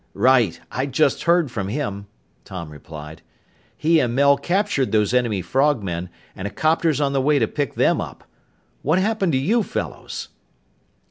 "Right! 0.15 0.59
I 0.71 0.87
just 0.87 1.25
heard 1.25 1.51
from 1.51 1.67
him," 1.67 2.07
Tom 2.43 2.71
replied. 2.71 3.21
"He 3.77 3.99
and 3.99 4.15
Mel 4.15 4.35
captured 4.35 4.91
those 4.91 5.13
enemy 5.13 5.43
frogmen 5.43 6.09
and 6.35 6.47
a 6.47 6.49
copter's 6.49 6.99
on 6.99 7.13
the 7.13 7.21
way 7.21 7.37
to 7.37 7.47
pick 7.47 7.75
them 7.75 8.01
up. 8.01 8.23
What 8.81 8.97
happened 8.97 9.33
to 9.33 9.37
you 9.37 9.61
fellows?" 9.61 10.29